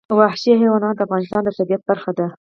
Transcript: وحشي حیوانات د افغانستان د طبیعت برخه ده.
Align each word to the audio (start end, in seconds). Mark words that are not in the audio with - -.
وحشي 0.19 0.51
حیوانات 0.61 0.95
د 0.97 0.99
افغانستان 1.07 1.41
د 1.43 1.49
طبیعت 1.57 1.81
برخه 1.89 2.11
ده. 2.17 2.27